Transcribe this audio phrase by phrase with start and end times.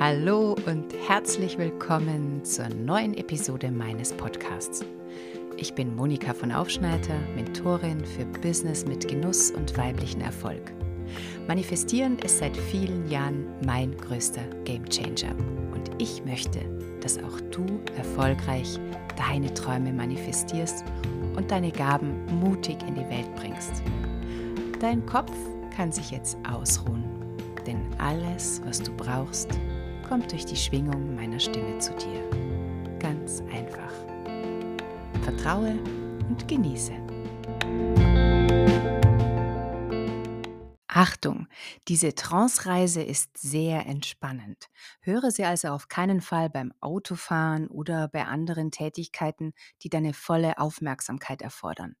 [0.00, 4.82] Hallo und herzlich willkommen zur neuen Episode meines Podcasts.
[5.58, 10.72] Ich bin Monika von Aufschneider, Mentorin für Business mit Genuss und weiblichen Erfolg.
[11.46, 15.36] Manifestieren ist seit vielen Jahren mein größter Gamechanger
[15.74, 16.60] und ich möchte,
[17.02, 17.66] dass auch du
[17.98, 18.80] erfolgreich
[19.18, 20.82] deine Träume manifestierst
[21.36, 23.82] und deine Gaben mutig in die Welt bringst.
[24.80, 25.36] Dein Kopf
[25.76, 27.04] kann sich jetzt ausruhen,
[27.66, 29.50] denn alles, was du brauchst,
[30.10, 32.28] kommt durch die Schwingung meiner Stimme zu dir.
[32.98, 33.92] Ganz einfach.
[35.22, 35.78] Vertraue
[36.28, 36.94] und genieße.
[40.88, 41.46] Achtung,
[41.86, 44.66] diese Trance-Reise ist sehr entspannend.
[45.00, 49.52] Höre sie also auf keinen Fall beim Autofahren oder bei anderen Tätigkeiten,
[49.84, 51.94] die deine volle Aufmerksamkeit erfordern.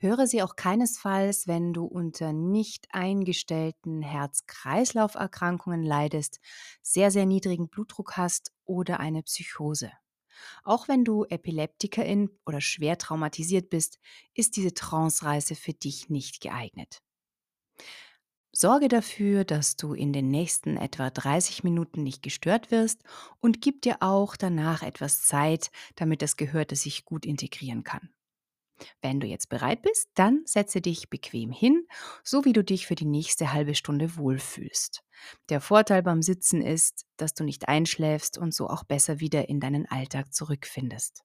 [0.00, 6.38] Höre sie auch keinesfalls, wenn du unter nicht eingestellten Herz-Kreislauf-Erkrankungen leidest,
[6.82, 9.90] sehr, sehr niedrigen Blutdruck hast oder eine Psychose.
[10.62, 13.98] Auch wenn du Epileptikerin oder schwer traumatisiert bist,
[14.34, 17.02] ist diese Trance-Reise für dich nicht geeignet.
[18.52, 23.02] Sorge dafür, dass du in den nächsten etwa 30 Minuten nicht gestört wirst
[23.40, 28.10] und gib dir auch danach etwas Zeit, damit das Gehörte sich gut integrieren kann.
[29.00, 31.86] Wenn du jetzt bereit bist, dann setze dich bequem hin,
[32.22, 35.02] so wie du dich für die nächste halbe Stunde wohlfühlst.
[35.48, 39.60] Der Vorteil beim Sitzen ist, dass du nicht einschläfst und so auch besser wieder in
[39.60, 41.24] deinen Alltag zurückfindest.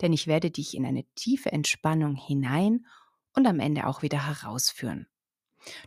[0.00, 2.86] Denn ich werde dich in eine tiefe Entspannung hinein
[3.32, 5.08] und am Ende auch wieder herausführen.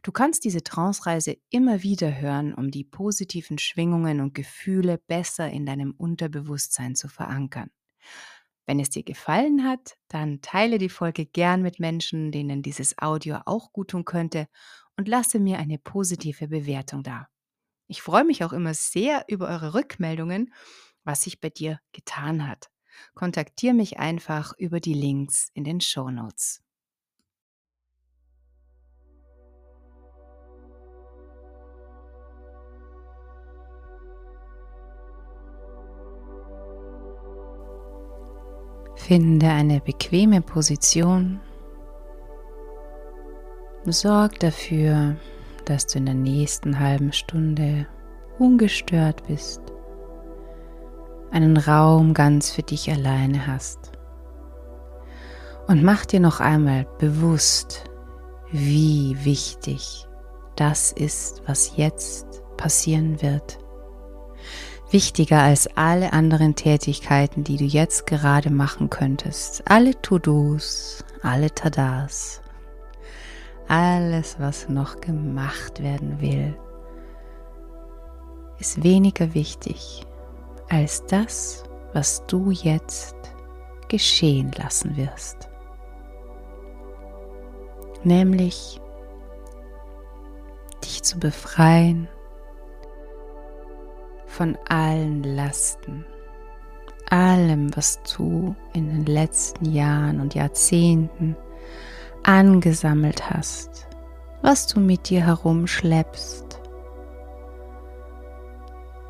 [0.01, 5.65] Du kannst diese Trance-Reise immer wieder hören, um die positiven Schwingungen und Gefühle besser in
[5.65, 7.69] deinem Unterbewusstsein zu verankern.
[8.67, 13.37] Wenn es dir gefallen hat, dann teile die Folge gern mit Menschen, denen dieses Audio
[13.45, 14.47] auch gut tun könnte
[14.97, 17.29] und lasse mir eine positive Bewertung da.
[17.87, 20.53] Ich freue mich auch immer sehr über eure Rückmeldungen,
[21.05, 22.69] was sich bei dir getan hat.
[23.13, 26.61] Kontaktiere mich einfach über die Links in den Show Notes.
[39.07, 41.39] Finde eine bequeme Position.
[43.85, 45.15] Sorg dafür,
[45.63, 47.87] dass du in der nächsten halben Stunde
[48.37, 49.61] ungestört bist,
[51.31, 53.93] einen Raum ganz für dich alleine hast.
[55.67, 57.85] Und mach dir noch einmal bewusst,
[58.51, 60.05] wie wichtig
[60.57, 63.57] das ist, was jetzt passieren wird
[64.91, 69.63] wichtiger als alle anderen Tätigkeiten, die du jetzt gerade machen könntest.
[69.69, 72.41] Alle To-Dos, alle Tadas,
[73.67, 76.57] alles, was noch gemacht werden will,
[78.59, 80.05] ist weniger wichtig
[80.69, 83.15] als das, was du jetzt
[83.87, 85.49] geschehen lassen wirst.
[88.03, 88.79] Nämlich
[90.83, 92.07] dich zu befreien
[94.37, 96.05] von allen Lasten,
[97.09, 101.35] allem, was du in den letzten Jahren und Jahrzehnten
[102.21, 103.87] angesammelt hast,
[104.43, 106.61] was du mit dir herumschleppst,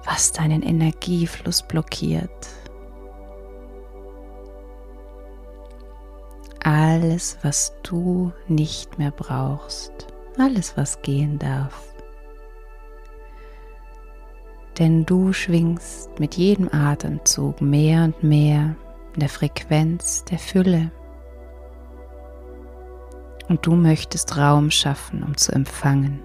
[0.06, 2.48] was deinen Energiefluss blockiert.
[6.64, 10.08] Alles, was du nicht mehr brauchst,
[10.38, 11.97] alles, was gehen darf
[14.80, 18.76] denn du schwingst mit jedem Atemzug mehr und mehr
[19.14, 20.92] in der Frequenz der Fülle.
[23.48, 26.20] Und du möchtest Raum schaffen, um zu empfangen.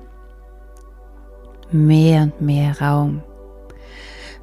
[1.71, 3.23] Mehr und mehr Raum.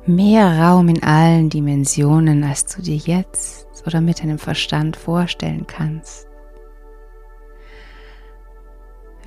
[0.05, 6.27] Mehr Raum in allen Dimensionen, als du dir jetzt oder mit deinem Verstand vorstellen kannst.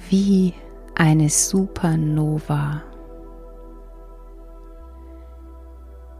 [0.08, 0.54] Wie
[0.94, 2.82] eine Supernova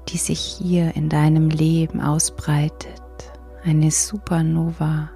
[0.09, 3.03] die sich hier in deinem Leben ausbreitet.
[3.65, 5.11] Eine Supernova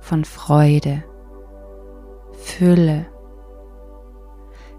[0.00, 1.04] von Freude,
[2.32, 3.06] Fülle,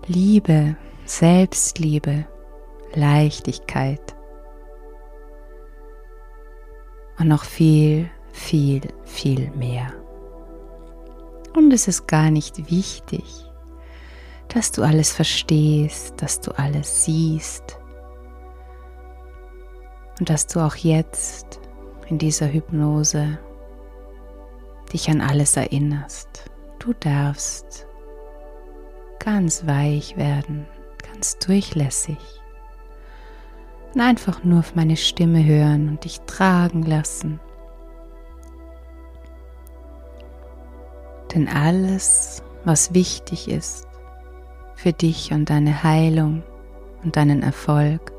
[0.07, 0.75] Liebe,
[1.05, 2.25] Selbstliebe,
[2.95, 4.15] Leichtigkeit
[7.19, 9.93] und noch viel, viel, viel mehr.
[11.55, 13.23] Und es ist gar nicht wichtig,
[14.47, 17.78] dass du alles verstehst, dass du alles siehst,
[20.19, 21.59] und dass du auch jetzt
[22.07, 23.39] in dieser Hypnose
[24.91, 26.45] dich an alles erinnerst.
[26.79, 27.87] Du darfst
[29.19, 30.65] ganz weich werden,
[31.11, 32.17] ganz durchlässig.
[33.93, 37.39] Und einfach nur auf meine Stimme hören und dich tragen lassen.
[41.33, 43.87] Denn alles, was wichtig ist
[44.75, 46.43] für dich und deine Heilung
[47.03, 48.13] und deinen Erfolg,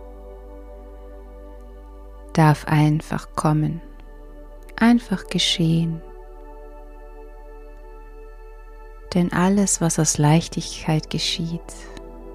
[2.32, 3.80] darf einfach kommen,
[4.76, 6.00] einfach geschehen.
[9.14, 11.60] Denn alles, was aus Leichtigkeit geschieht,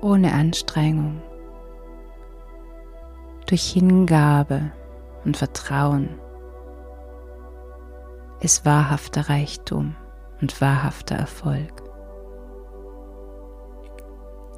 [0.01, 1.21] ohne Anstrengung,
[3.47, 4.71] durch Hingabe
[5.23, 6.09] und Vertrauen,
[8.41, 9.95] ist wahrhafter Reichtum
[10.41, 11.83] und wahrhafter Erfolg.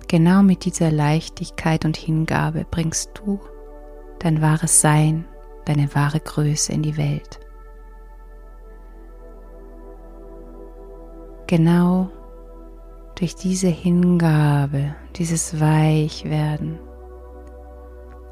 [0.07, 3.39] Genau mit dieser Leichtigkeit und Hingabe bringst du
[4.19, 5.25] dein wahres Sein,
[5.65, 7.39] deine wahre Größe in die Welt.
[11.47, 12.09] Genau
[13.15, 16.79] durch diese Hingabe, dieses Weichwerden,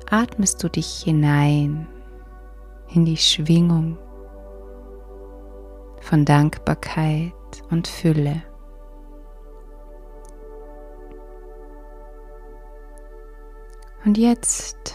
[0.10, 1.88] atmest du dich hinein
[2.94, 3.98] in die Schwingung
[6.02, 7.34] von Dankbarkeit
[7.72, 8.44] und Fülle.
[14.06, 14.95] Und jetzt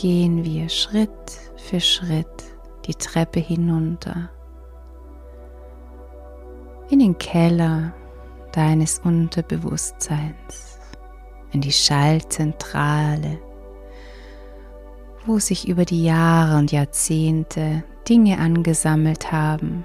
[0.00, 1.10] gehen wir Schritt
[1.58, 2.44] für Schritt
[2.86, 4.30] die Treppe hinunter
[6.88, 7.92] in den Keller
[8.52, 10.78] deines Unterbewusstseins,
[11.52, 13.38] in die Schallzentrale,
[15.26, 19.84] wo sich über die Jahre und Jahrzehnte Dinge angesammelt haben,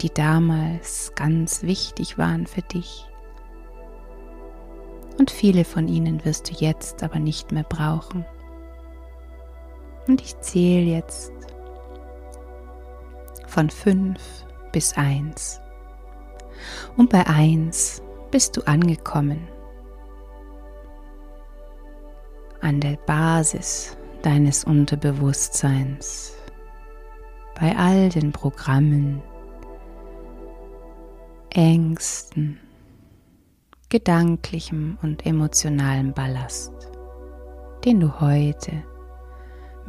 [0.00, 3.04] die damals ganz wichtig waren für dich.
[5.18, 8.24] Und viele von ihnen wirst du jetzt aber nicht mehr brauchen.
[10.10, 11.32] Und ich zähle jetzt
[13.46, 14.18] von 5
[14.72, 15.60] bis 1.
[16.96, 18.02] Und bei 1
[18.32, 19.46] bist du angekommen.
[22.60, 26.34] An der Basis deines Unterbewusstseins.
[27.60, 29.22] Bei all den Programmen,
[31.50, 32.58] Ängsten,
[33.90, 36.72] gedanklichem und emotionalem Ballast,
[37.84, 38.89] den du heute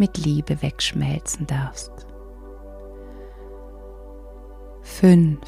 [0.02, 1.92] mit Liebe wegschmelzen darfst.
[4.82, 5.40] 5.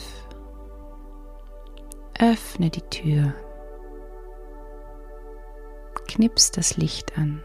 [2.19, 3.33] Öffne die Tür.
[6.07, 7.41] Knips das Licht an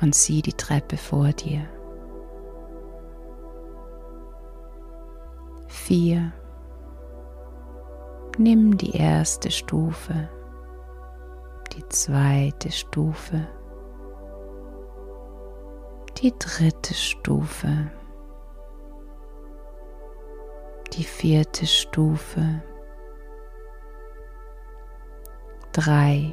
[0.00, 1.68] und sieh die Treppe vor dir.
[5.66, 6.32] 4.
[8.38, 10.30] Nimm die erste Stufe,
[11.74, 13.46] die zweite Stufe
[16.22, 17.90] die dritte Stufe,
[20.92, 22.62] die vierte Stufe,
[25.72, 26.32] drei.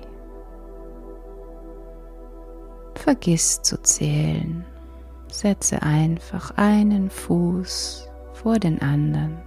[2.93, 4.63] Vergiss zu zählen,
[5.31, 9.41] setze einfach einen Fuß vor den anderen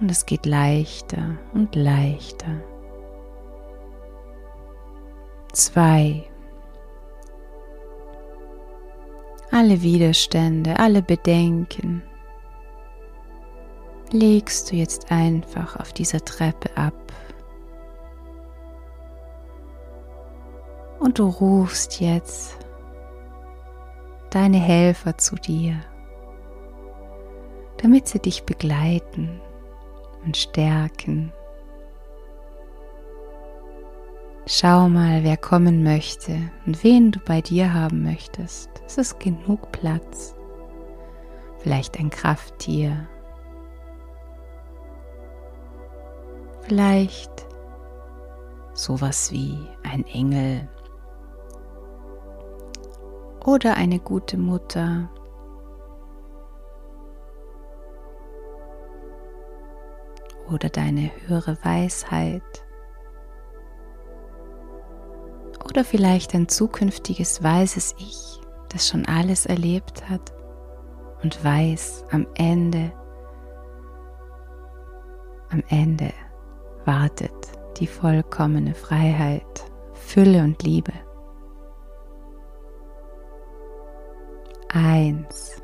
[0.00, 2.62] und es geht leichter und leichter.
[5.52, 6.27] Zwei.
[9.58, 12.00] Alle Widerstände, alle Bedenken
[14.12, 16.94] legst du jetzt einfach auf dieser Treppe ab.
[21.00, 22.56] Und du rufst jetzt
[24.30, 25.74] deine Helfer zu dir,
[27.78, 29.40] damit sie dich begleiten
[30.24, 31.32] und stärken
[34.50, 38.70] Schau mal, wer kommen möchte und wen du bei dir haben möchtest.
[38.86, 40.34] Es ist genug Platz.
[41.58, 43.06] Vielleicht ein Krafttier.
[46.62, 47.46] Vielleicht
[48.72, 50.66] sowas wie ein Engel
[53.44, 55.10] oder eine gute Mutter.
[60.50, 62.64] Oder deine höhere Weisheit.
[65.70, 70.32] Oder vielleicht ein zukünftiges weises Ich, das schon alles erlebt hat
[71.22, 72.92] und weiß, am Ende,
[75.50, 76.12] am Ende
[76.84, 77.32] wartet
[77.78, 80.92] die vollkommene Freiheit, Fülle und Liebe.
[84.70, 85.62] Eins.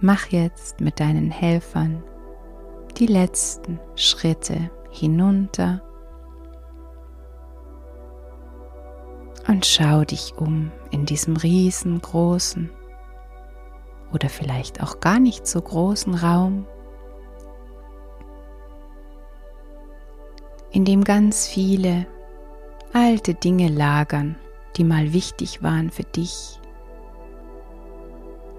[0.00, 2.02] Mach jetzt mit deinen Helfern
[2.98, 5.82] die letzten Schritte hinunter
[9.48, 12.70] und schau dich um in diesem riesengroßen
[14.12, 16.66] oder vielleicht auch gar nicht so großen Raum,
[20.72, 22.06] in dem ganz viele
[22.92, 24.36] alte Dinge lagern,
[24.76, 26.60] die mal wichtig waren für dich.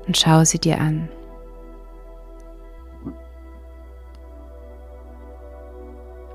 [0.07, 1.09] Und schau sie dir an.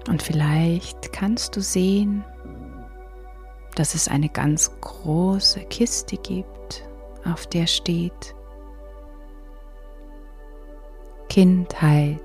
[0.08, 2.24] Und vielleicht kannst du sehen,
[3.74, 6.88] dass es eine ganz große Kiste gibt,
[7.24, 8.34] auf der steht
[11.28, 12.20] Kindheit.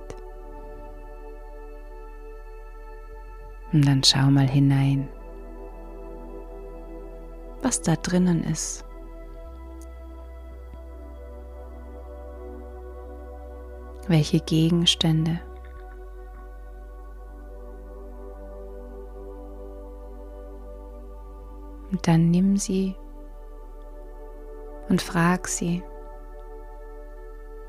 [3.72, 5.08] Und dann schau mal hinein,
[7.62, 8.84] was da drinnen ist.
[14.08, 15.40] Welche Gegenstände
[21.92, 22.96] Und dann nimm sie
[24.90, 25.84] und frag sie,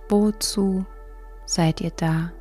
[0.09, 0.85] wozu
[1.45, 2.33] seid ihr da?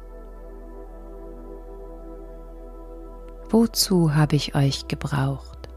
[3.50, 5.70] Wozu habe ich euch gebraucht?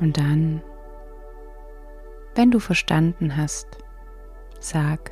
[0.00, 0.62] Und dann
[2.38, 3.66] wenn du verstanden hast,
[4.60, 5.10] sag,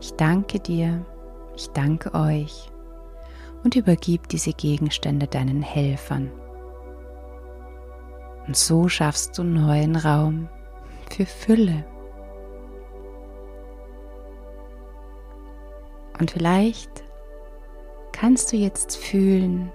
[0.00, 1.06] ich danke dir,
[1.54, 2.72] ich danke euch
[3.62, 6.32] und übergib diese Gegenstände deinen Helfern.
[8.48, 10.48] Und so schaffst du neuen Raum
[11.08, 11.84] für Fülle.
[16.18, 17.04] Und vielleicht
[18.10, 19.70] kannst du jetzt fühlen,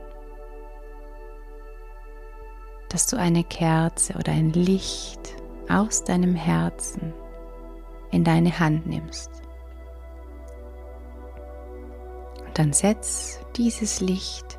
[2.89, 5.36] dass du eine Kerze oder ein Licht
[5.69, 7.13] aus deinem Herzen
[8.11, 9.29] in deine Hand nimmst.
[12.45, 14.57] Und dann setz dieses Licht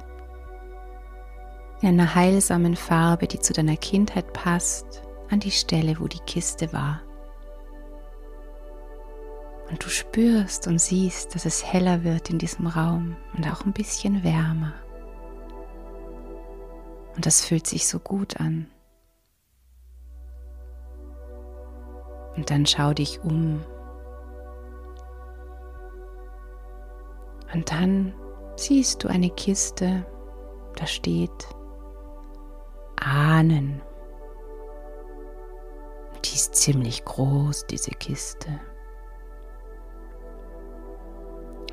[1.80, 6.72] in einer heilsamen Farbe, die zu deiner Kindheit passt, an die Stelle, wo die Kiste
[6.72, 7.02] war.
[9.70, 13.72] Und du spürst und siehst, dass es heller wird in diesem Raum und auch ein
[13.72, 14.74] bisschen wärmer.
[17.14, 18.68] Und das fühlt sich so gut an.
[22.38, 23.64] Und dann schau dich um.
[27.52, 28.14] Und dann
[28.54, 30.06] siehst du eine Kiste,
[30.76, 31.48] da steht
[32.94, 33.82] Ahnen.
[36.24, 38.60] Die ist ziemlich groß, diese Kiste.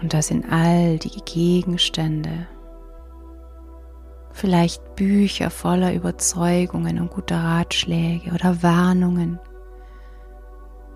[0.01, 2.47] Und da sind all die Gegenstände,
[4.31, 9.39] vielleicht Bücher voller Überzeugungen und guter Ratschläge oder Warnungen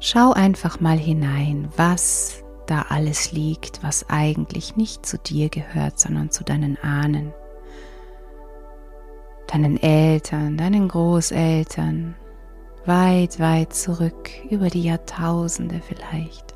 [0.01, 6.31] Schau einfach mal hinein, was da alles liegt, was eigentlich nicht zu dir gehört, sondern
[6.31, 7.33] zu deinen Ahnen,
[9.47, 12.15] deinen Eltern, deinen Großeltern,
[12.85, 16.55] weit, weit zurück, über die Jahrtausende vielleicht.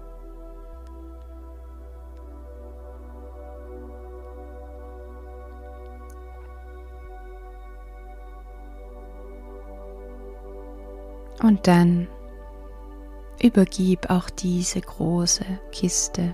[11.42, 12.08] Und dann
[13.44, 16.34] übergib auch diese große Kiste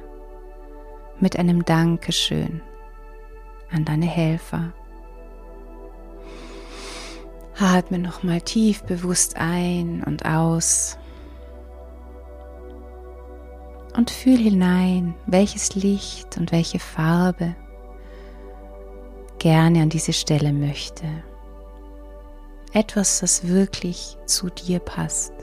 [1.20, 2.62] mit einem Dankeschön
[3.72, 4.72] an deine Helfer.
[7.60, 10.98] Atme nochmal tief bewusst ein und aus
[13.98, 17.56] und fühl hinein, welches Licht und welche Farbe
[19.40, 21.06] gerne an diese Stelle möchte.
[22.72, 25.39] Etwas, das wirklich zu dir passt.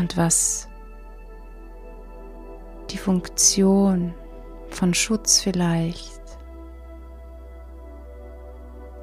[0.00, 0.66] Und was
[2.90, 4.14] die Funktion
[4.70, 6.20] von Schutz vielleicht,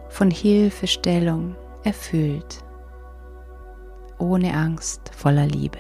[0.10, 2.64] von Hilfestellung erfüllt,
[4.18, 5.78] ohne Angst, voller Liebe.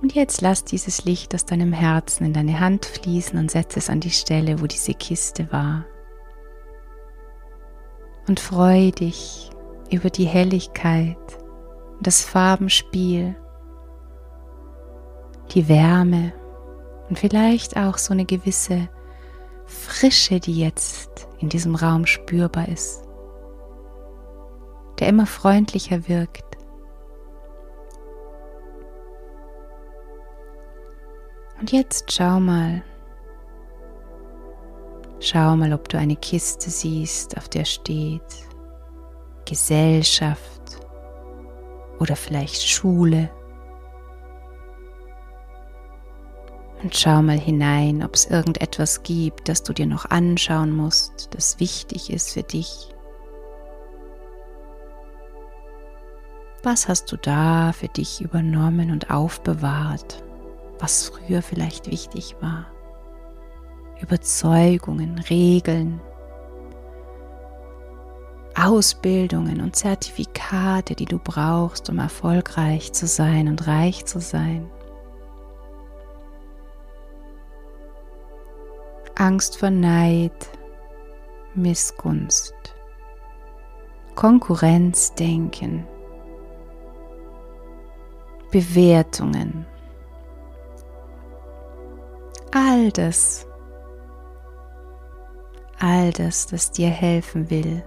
[0.00, 3.90] Und jetzt lass dieses Licht aus deinem Herzen in deine Hand fließen und setze es
[3.90, 5.84] an die Stelle, wo diese Kiste war.
[8.26, 9.50] Und freue dich
[9.94, 11.16] über die Helligkeit,
[12.00, 13.36] das Farbenspiel,
[15.52, 16.32] die Wärme
[17.08, 18.88] und vielleicht auch so eine gewisse
[19.66, 23.04] Frische, die jetzt in diesem Raum spürbar ist,
[24.98, 26.44] der immer freundlicher wirkt.
[31.60, 32.82] Und jetzt schau mal,
[35.20, 38.20] schau mal, ob du eine Kiste siehst, auf der steht
[39.44, 40.78] Gesellschaft
[42.00, 43.30] oder vielleicht Schule.
[46.82, 51.58] Und schau mal hinein, ob es irgendetwas gibt, das du dir noch anschauen musst, das
[51.58, 52.94] wichtig ist für dich.
[56.62, 60.22] Was hast du da für dich übernommen und aufbewahrt,
[60.78, 62.66] was früher vielleicht wichtig war?
[64.00, 66.00] Überzeugungen, Regeln,
[68.64, 74.70] Ausbildungen und Zertifikate, die du brauchst, um erfolgreich zu sein und reich zu sein.
[79.16, 80.48] Angst vor Neid,
[81.54, 82.54] Missgunst,
[84.14, 85.86] Konkurrenzdenken,
[88.50, 89.66] Bewertungen.
[92.52, 93.46] All das,
[95.78, 97.84] all das, das dir helfen will,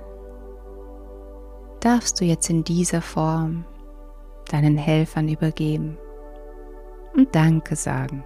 [1.79, 3.65] darfst du jetzt in dieser Form
[4.49, 5.97] deinen Helfern übergeben
[7.15, 8.23] und Danke sagen.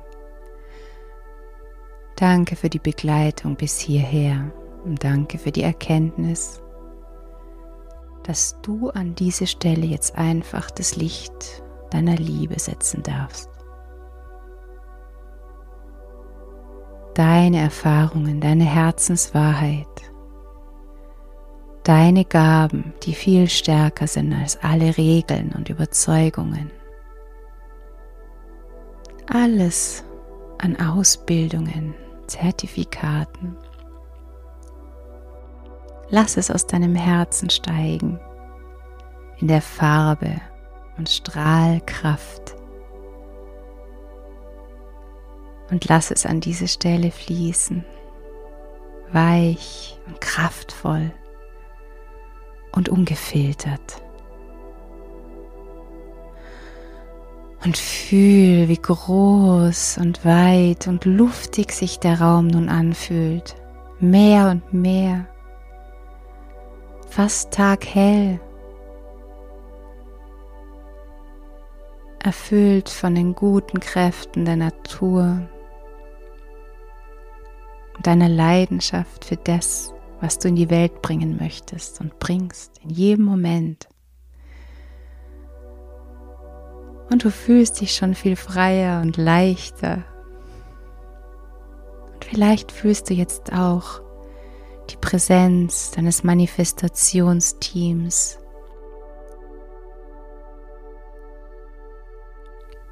[2.15, 4.51] Danke für die Begleitung bis hierher
[4.83, 6.61] und danke für die Erkenntnis,
[8.23, 13.49] dass du an diese Stelle jetzt einfach das Licht deiner Liebe setzen darfst.
[17.15, 20.10] Deine Erfahrungen, deine Herzenswahrheit
[21.83, 26.71] deine Gaben, die viel stärker sind als alle Regeln und Überzeugungen.
[29.27, 30.03] Alles
[30.59, 31.95] an Ausbildungen,
[32.27, 33.55] Zertifikaten.
[36.09, 38.19] Lass es aus deinem Herzen steigen
[39.39, 40.39] in der Farbe
[40.97, 42.55] und Strahlkraft.
[45.71, 47.85] Und lass es an diese Stelle fließen,
[49.13, 51.11] weich und kraftvoll
[52.81, 54.01] und ungefiltert.
[57.63, 63.55] Und fühl, wie groß und weit und luftig sich der Raum nun anfühlt.
[63.99, 65.27] Mehr und mehr.
[67.07, 68.39] Fast taghell.
[72.17, 75.47] Erfüllt von den guten Kräften der Natur.
[78.01, 83.25] Deiner Leidenschaft für das, was du in die Welt bringen möchtest und bringst in jedem
[83.25, 83.89] Moment.
[87.09, 90.05] Und du fühlst dich schon viel freier und leichter.
[92.13, 93.99] Und vielleicht fühlst du jetzt auch
[94.89, 98.37] die Präsenz deines Manifestationsteams.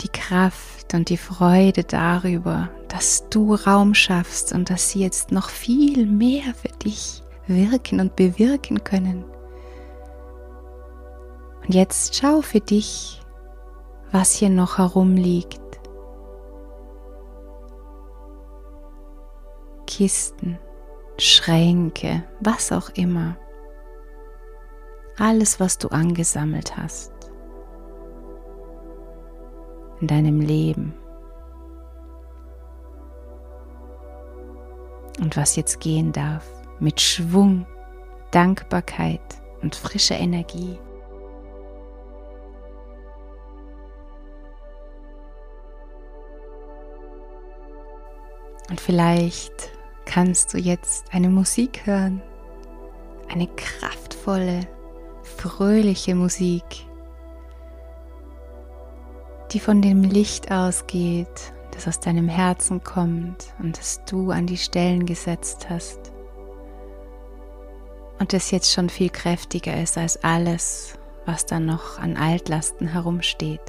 [0.02, 5.50] Die Kraft und die Freude darüber, dass du Raum schaffst und dass sie jetzt noch
[5.50, 9.26] viel mehr für dich wirken und bewirken können.
[11.64, 13.22] Und jetzt schau für dich,
[14.12, 15.60] was hier noch herumliegt.
[19.86, 20.58] Kisten,
[21.18, 23.36] Schränke, was auch immer.
[25.18, 27.19] Alles, was du angesammelt hast
[30.02, 30.94] in deinem Leben.
[35.20, 36.46] und was jetzt gehen darf,
[36.80, 37.66] mit Schwung,
[38.32, 39.22] Dankbarkeit
[39.62, 40.78] und frischer Energie.
[48.70, 49.72] Und vielleicht
[50.06, 52.22] kannst du jetzt eine Musik hören,
[53.28, 54.68] eine kraftvolle,
[55.24, 56.64] fröhliche Musik,
[59.52, 64.58] die von dem Licht ausgeht das aus deinem Herzen kommt und das du an die
[64.58, 66.12] Stellen gesetzt hast.
[68.20, 73.62] Und das jetzt schon viel kräftiger ist als alles, was da noch an Altlasten herumsteht.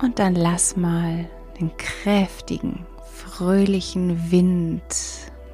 [0.00, 1.28] Und dann lass mal
[1.58, 4.82] den kräftigen, fröhlichen Wind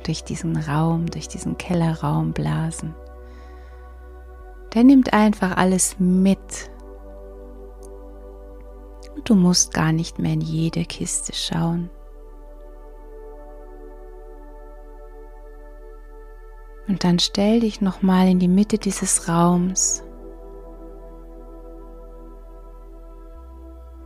[0.05, 2.95] durch diesen Raum, durch diesen Kellerraum blasen.
[4.77, 6.71] Der nimmt einfach alles mit,
[9.25, 11.89] du musst gar nicht mehr in jede Kiste schauen.
[16.89, 20.05] Und dann stell dich nochmal in die Mitte dieses Raums.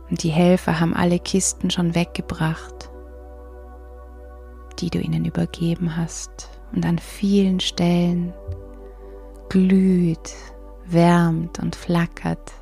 [0.09, 2.89] Und die Helfer haben alle Kisten schon weggebracht,
[4.79, 6.49] die du ihnen übergeben hast.
[6.73, 8.33] Und an vielen Stellen
[9.49, 10.33] glüht,
[10.85, 12.53] wärmt und flackert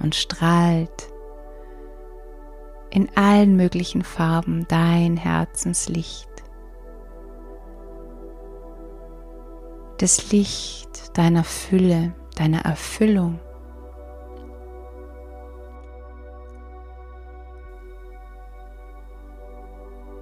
[0.00, 1.08] und strahlt
[2.90, 6.28] in allen möglichen Farben dein Herzenslicht.
[9.98, 13.40] Das Licht deiner Fülle, deiner Erfüllung.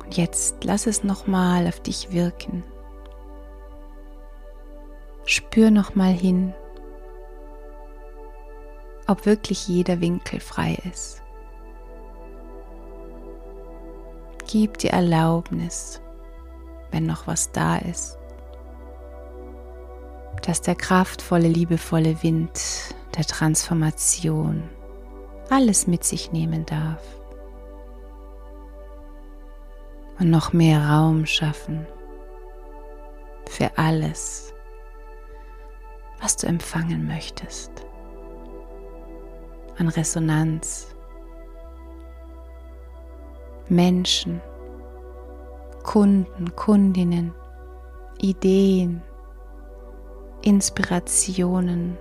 [0.03, 2.65] Und jetzt lass es nochmal auf dich wirken.
[5.27, 6.55] Spür nochmal hin,
[9.07, 11.23] ob wirklich jeder Winkel frei ist.
[14.49, 16.01] Gib dir Erlaubnis,
[16.91, 18.19] wenn noch was da ist,
[20.43, 24.63] dass der kraftvolle, liebevolle Wind der Transformation
[25.51, 27.03] alles mit sich nehmen darf
[30.19, 31.87] und noch mehr Raum schaffen
[33.49, 34.55] für alles,
[36.21, 37.86] was du empfangen möchtest
[39.79, 40.95] an Resonanz,
[43.69, 44.41] Menschen,
[45.83, 47.35] Kunden, Kundinnen,
[48.19, 49.03] Ideen,
[50.43, 51.99] Inspirationen,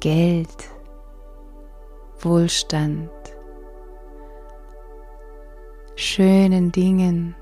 [0.00, 0.70] Geld,
[2.20, 3.10] Wohlstand,
[5.94, 7.34] schönen Dingen,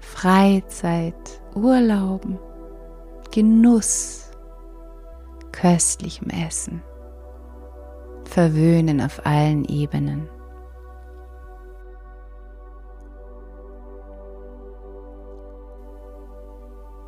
[0.00, 2.38] Freizeit, Urlauben,
[3.30, 4.30] Genuss,
[5.52, 6.82] köstlichem Essen,
[8.28, 10.28] Verwöhnen auf allen Ebenen.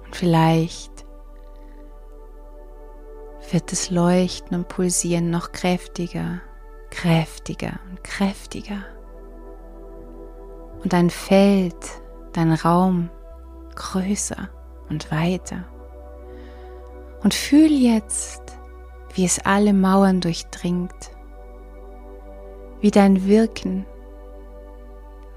[0.05, 1.07] Und vielleicht
[3.53, 6.41] wird das Leuchten und Pulsieren noch kräftiger,
[6.91, 8.85] kräftiger und kräftiger.
[10.83, 12.01] Und dein Feld,
[12.33, 13.11] dein Raum
[13.75, 14.49] größer
[14.89, 15.65] und weiter.
[17.23, 18.59] Und fühl jetzt,
[19.15, 21.11] wie es alle Mauern durchdringt,
[22.81, 23.87] wie dein Wirken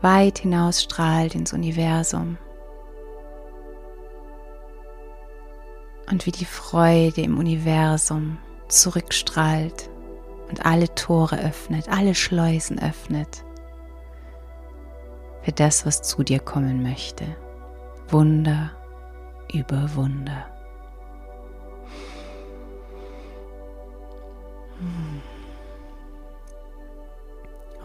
[0.02, 2.38] weit hinausstrahlt ins Universum
[6.12, 9.90] und wie die Freude im Universum zurückstrahlt
[10.50, 13.44] und alle Tore öffnet, alle Schleusen öffnet
[15.42, 17.26] für das, was zu dir kommen möchte.
[18.10, 18.72] Wunder
[19.52, 20.53] über Wunder.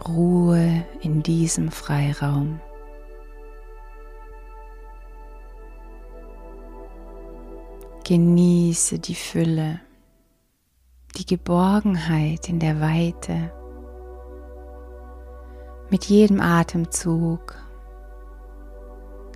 [0.07, 2.59] Ruhe in diesem Freiraum.
[8.05, 9.81] Genieße die Fülle,
[11.15, 13.51] die Geborgenheit in der Weite.
[15.91, 17.55] Mit jedem Atemzug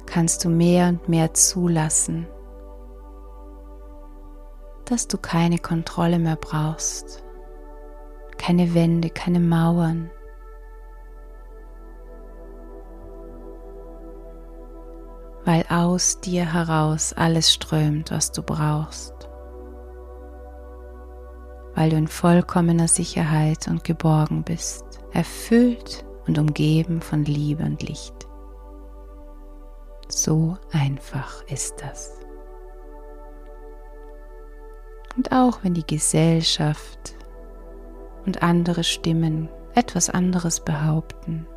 [0.05, 2.27] kannst du mehr und mehr zulassen,
[4.85, 7.23] dass du keine Kontrolle mehr brauchst,
[8.43, 10.09] keine Wände, keine Mauern.
[15.45, 19.13] weil aus dir heraus alles strömt, was du brauchst,
[21.75, 28.15] weil du in vollkommener Sicherheit und geborgen bist, erfüllt und umgeben von Liebe und Licht.
[30.07, 32.21] So einfach ist das.
[35.17, 37.15] Und auch wenn die Gesellschaft
[38.25, 41.47] und andere Stimmen etwas anderes behaupten,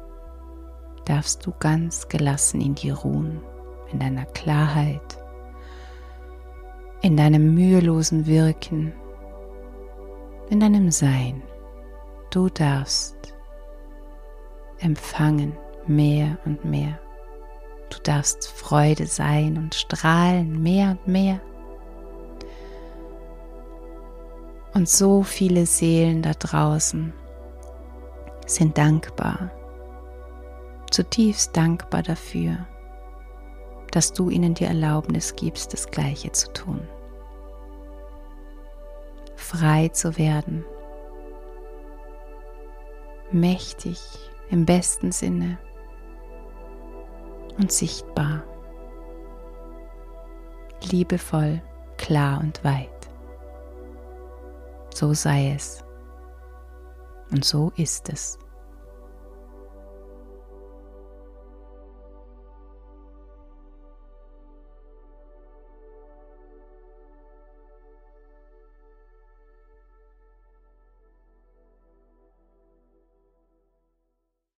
[1.05, 3.41] darfst du ganz gelassen in dir ruhen
[3.93, 5.19] in deiner Klarheit,
[7.03, 8.93] in deinem mühelosen Wirken,
[10.51, 11.43] in deinem Sein.
[12.31, 13.17] Du darfst
[14.79, 16.99] empfangen mehr und mehr.
[17.91, 21.41] Du darfst Freude sein und strahlen mehr und mehr.
[24.77, 27.15] Und so viele Seelen da draußen
[28.45, 29.51] sind dankbar,
[30.91, 32.67] zutiefst dankbar dafür,
[33.93, 36.87] dass du ihnen die Erlaubnis gibst, das Gleiche zu tun.
[39.35, 40.63] Frei zu werden,
[43.33, 43.99] mächtig
[44.51, 45.57] im besten Sinne
[47.57, 48.45] und sichtbar,
[50.91, 51.63] liebevoll,
[51.97, 52.96] klar und weit.
[54.97, 55.85] So sei es
[57.31, 58.39] und so ist es.